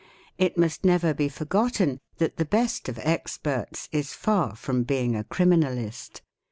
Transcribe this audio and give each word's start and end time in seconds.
It 0.39 0.57
must 0.57 0.83
never 0.83 1.13
be 1.13 1.29
forgotten 1.29 1.99
that 2.17 2.37
the 2.37 2.43
best 2.45 2.89
of 2.89 2.97
experts 3.03 3.87
is 3.91 4.13
far 4.13 4.55
+ 4.55 4.55
from 4.55 4.81
being 4.81 5.15
a 5.15 5.23
criminalist. 5.23 6.21